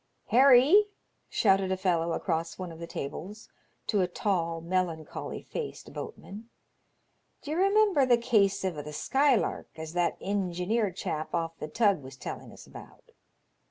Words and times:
"Harry," 0.29 0.87
shouted 1.29 1.71
a 1.71 1.77
fellow 1.77 2.13
across 2.13 2.57
one 2.57 2.71
of 2.71 2.79
the 2.79 2.87
tables 2.87 3.49
to 3.85 4.01
a 4.01 4.07
tall, 4.07 4.59
melancholy 4.59 5.43
faced 5.43 5.93
boatman, 5.93 6.49
"d'ye 7.43 7.53
remember 7.53 8.03
the 8.03 8.17
case 8.17 8.63
of 8.63 8.73
the 8.83 8.93
Skylark 8.93 9.69
as 9.77 9.93
that 9.93 10.17
ingeneer 10.19 10.89
chap 10.89 11.35
off 11.35 11.55
the 11.59 11.67
tug 11.67 12.01
was 12.01 12.17
telling 12.17 12.51
us 12.51 12.65
about 12.65 13.11